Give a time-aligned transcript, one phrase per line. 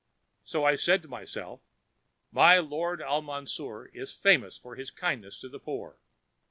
[0.43, 1.61] So I said to myself,
[2.31, 5.99] 'My lord Al Mansour is famous for his kindness to the poor.